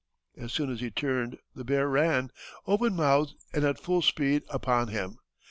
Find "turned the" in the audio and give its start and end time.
0.89-1.63